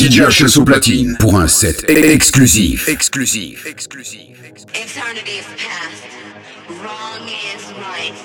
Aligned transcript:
DJ 0.00 0.22
HS 0.22 0.56
au 0.56 0.64
platine 0.64 1.14
pour 1.18 1.36
un 1.36 1.46
set 1.46 1.84
exclusif. 1.90 2.88
Exclusif. 2.88 3.66
Exclusif. 3.66 4.30
Eternity 4.72 5.36
is 5.36 5.44
past. 5.60 6.08
Wrong 6.80 7.20
is 7.28 7.68
right. 7.76 8.16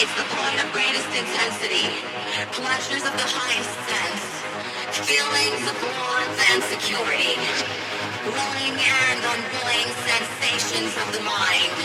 It's 0.00 0.14
the 0.16 0.24
point 0.32 0.56
of 0.56 0.72
greatest 0.72 1.04
intensity. 1.12 1.84
Pleasures 2.56 3.04
of 3.04 3.12
the 3.12 3.28
highest 3.28 3.76
sense. 3.92 4.24
Feelings 5.04 5.60
of 5.68 5.76
warmth 5.84 6.40
and 6.48 6.64
security. 6.72 7.36
Willing 8.24 8.80
and 8.80 9.20
unwilling 9.20 9.90
sensations 10.08 10.96
of 10.96 11.12
the 11.12 11.20
mind. 11.20 11.76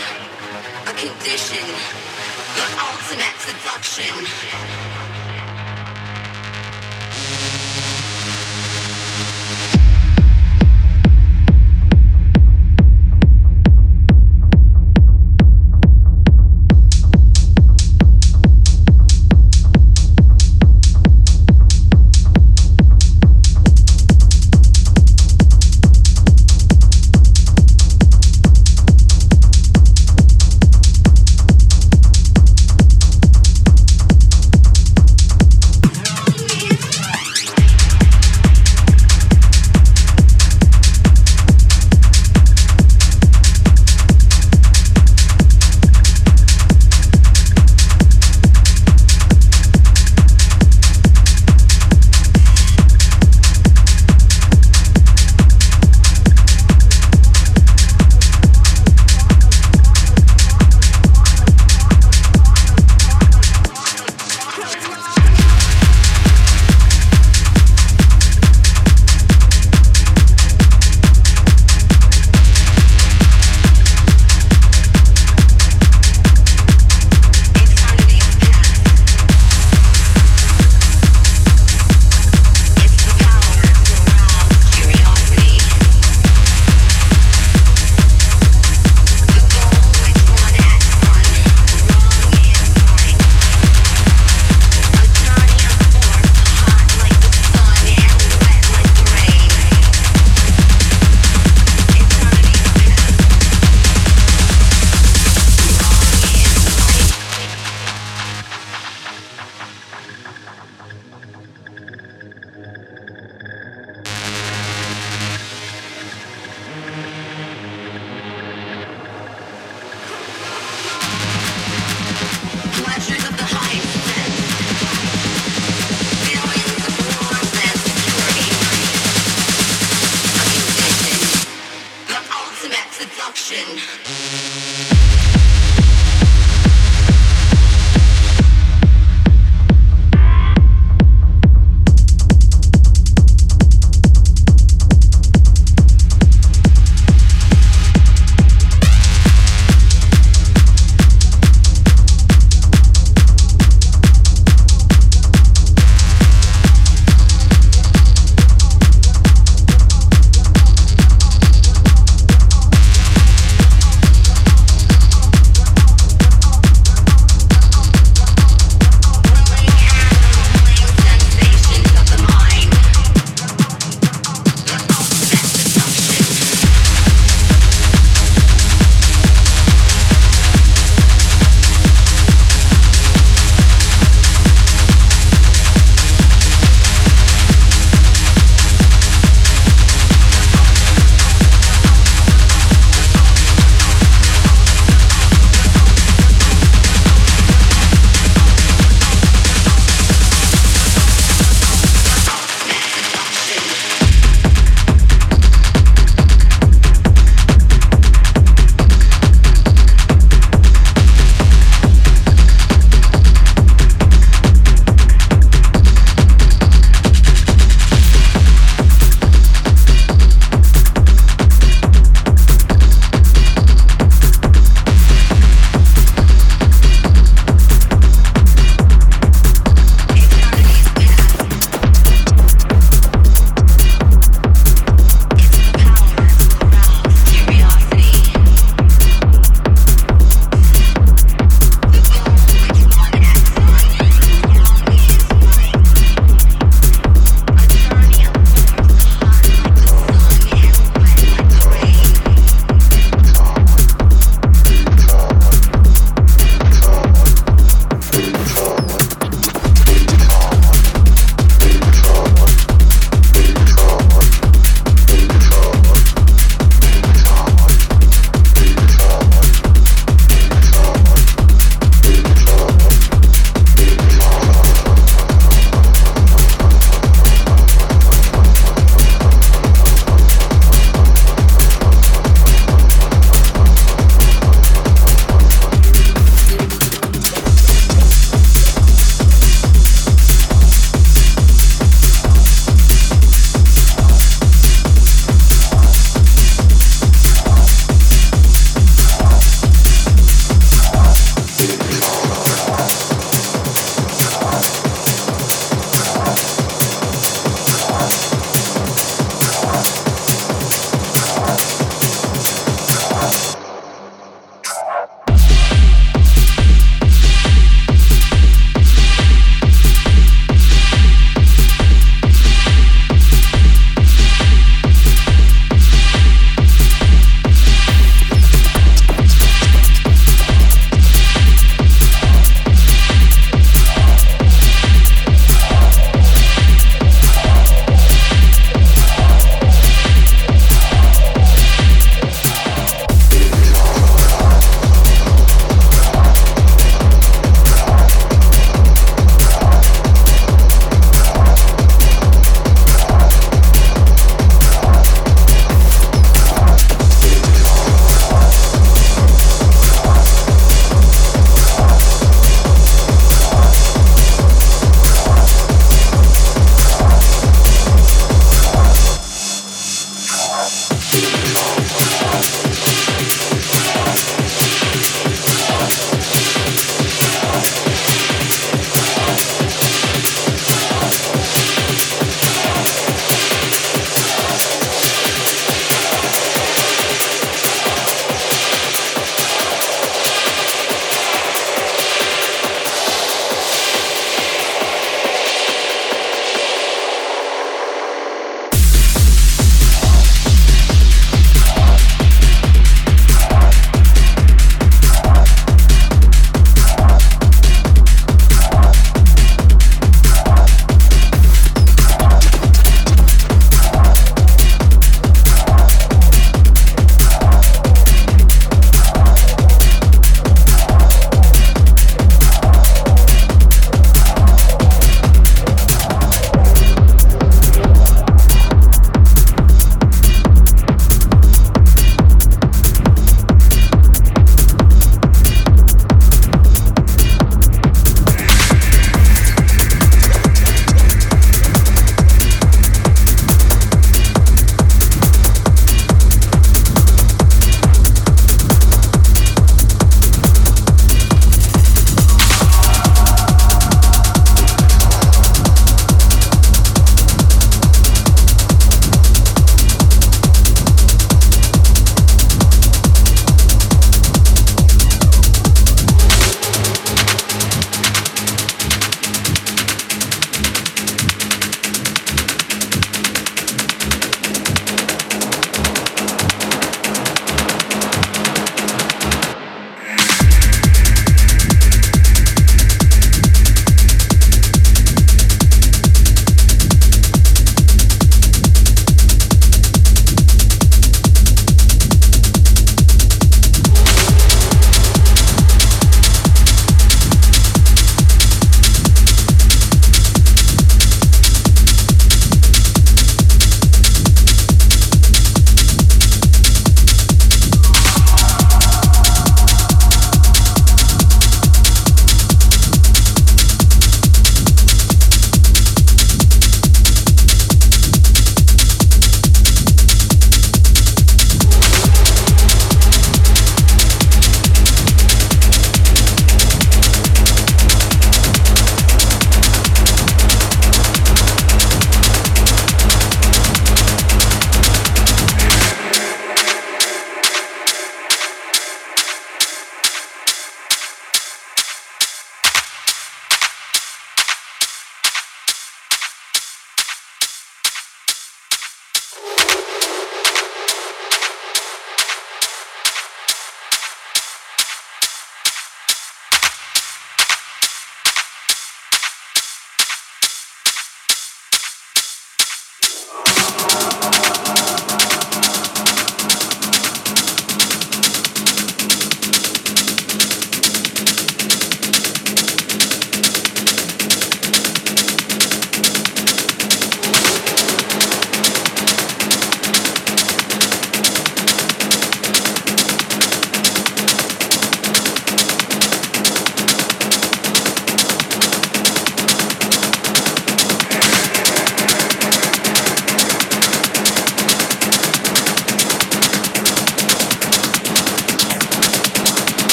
A 0.88 0.94
condition. 0.96 1.68
The 2.56 2.64
ultimate 2.80 3.36
seduction. 3.44 4.95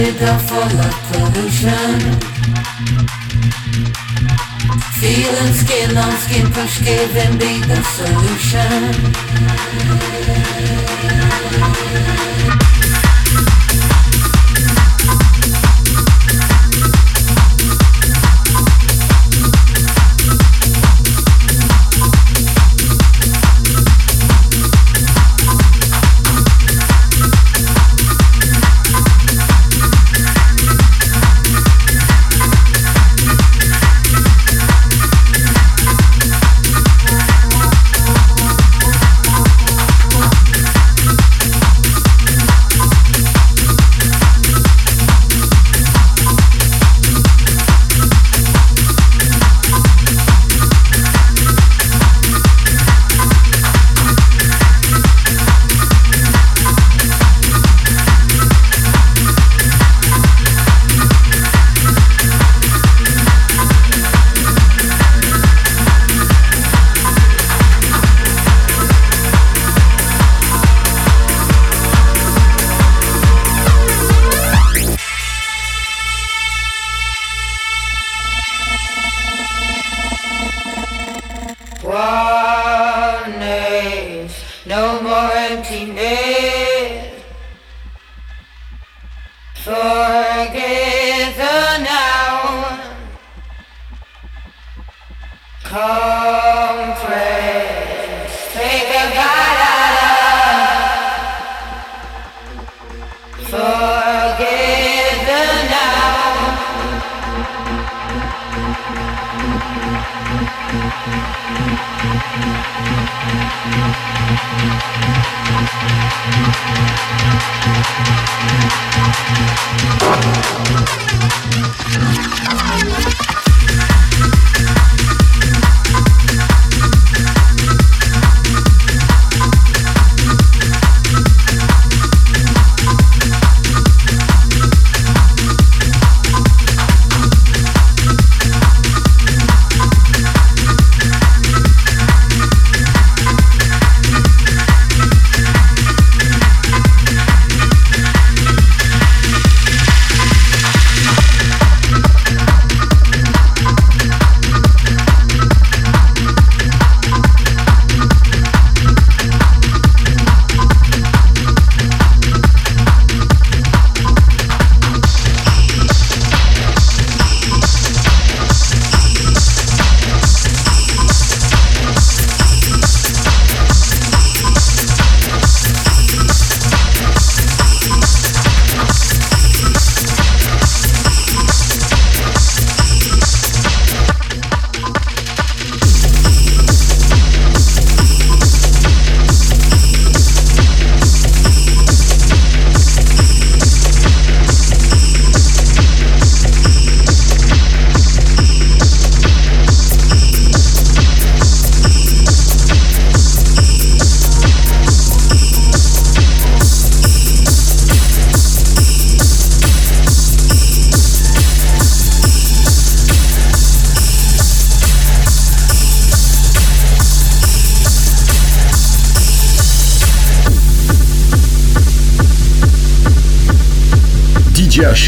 Man, 0.00 0.14
antidote 0.14 0.40
for 0.42 0.76
the 0.76 0.87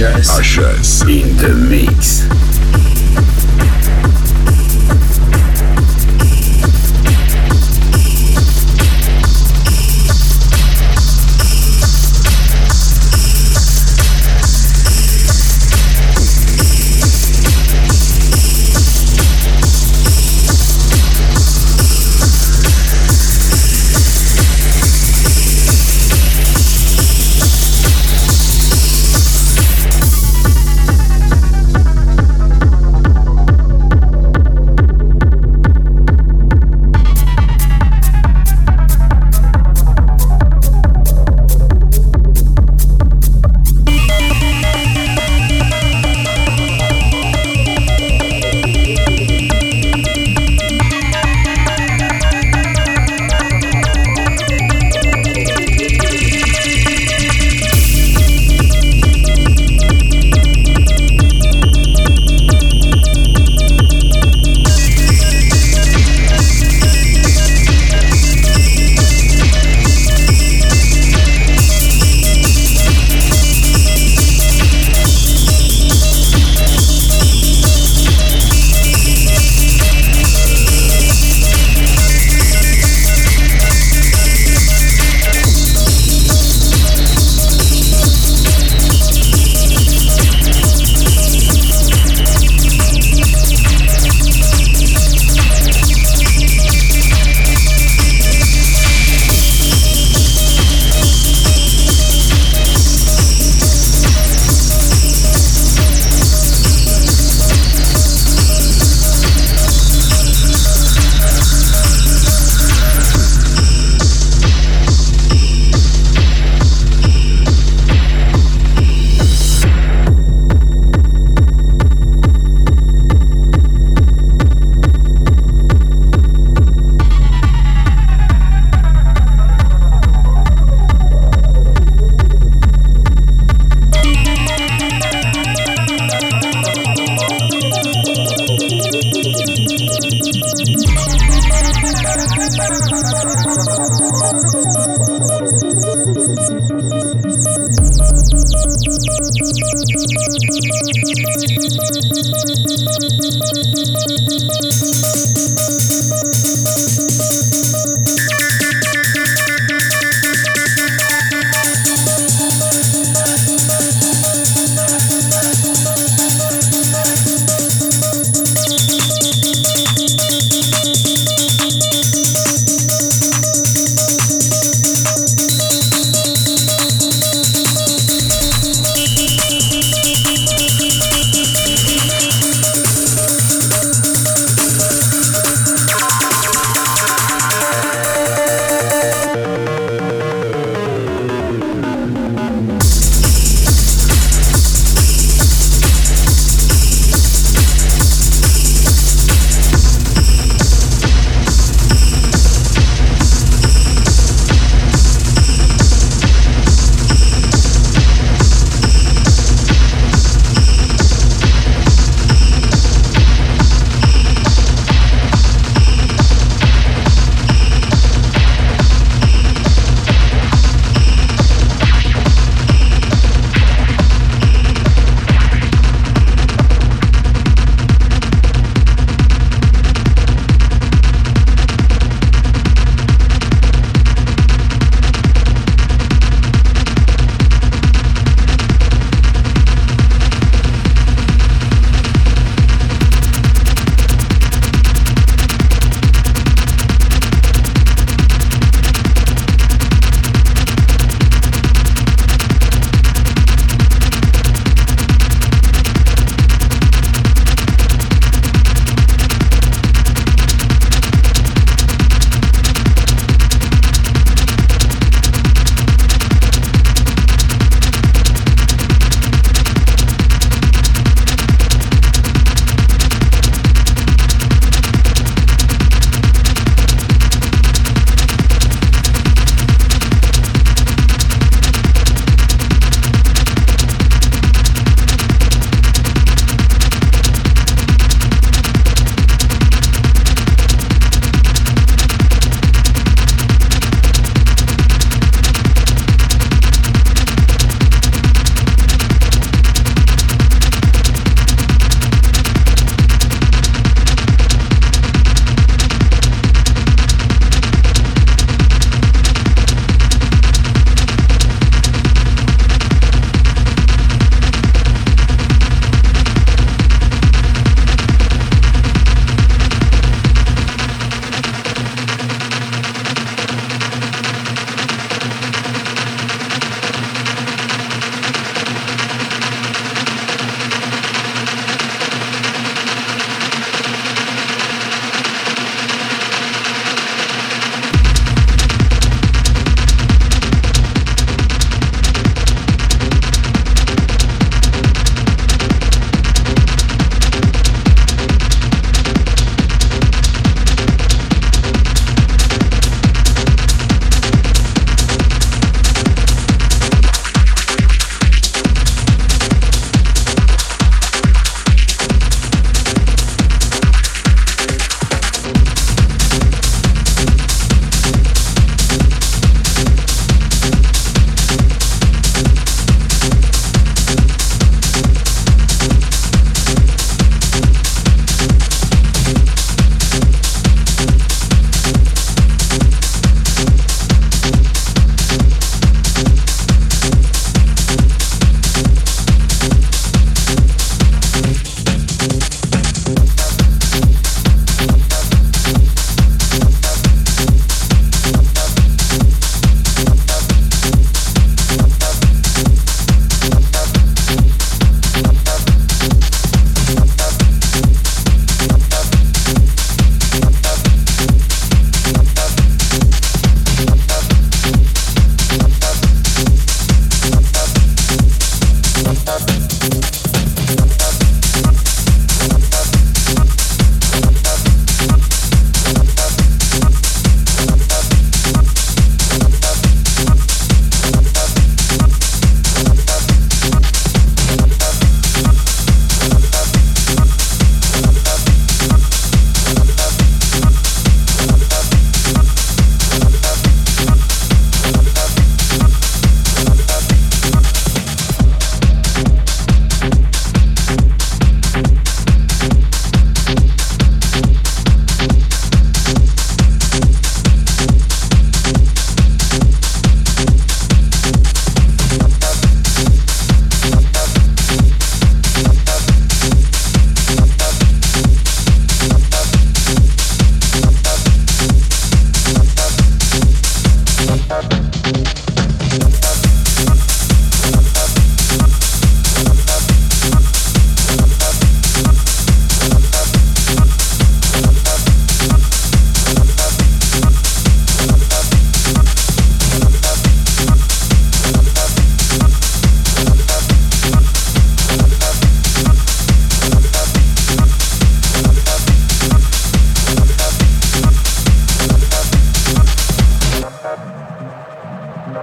Ushers 0.02 1.02
in 1.02 1.36
the 1.36 1.54
mix. 1.68 2.39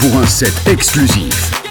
pour 0.00 0.18
un 0.18 0.26
set 0.26 0.52
exclusif. 0.66 1.65